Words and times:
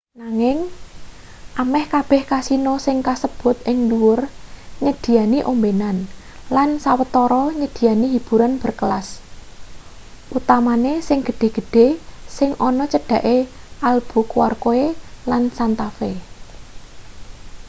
nanging 0.21 0.57
ameh 1.61 1.85
kabeh 1.93 2.21
kasino 2.31 2.73
sing 2.85 2.97
kasebut 3.07 3.57
ing 3.71 3.77
dhuwur 3.89 4.19
nyediyani 4.83 5.39
ombenan 5.51 5.97
lan 6.55 6.69
sawetarane 6.83 7.55
nyediyani 7.61 8.07
hiburan 8.15 8.53
berkelas 8.61 9.07
utamane 10.37 10.93
sing 11.07 11.19
gedhe-gedhe 11.27 11.87
sing 12.37 12.51
ana 12.67 12.85
cedhake 12.93 13.37
albuquerque 13.89 14.81
lan 15.29 15.43
santa 15.57 15.87
fe 15.97 16.11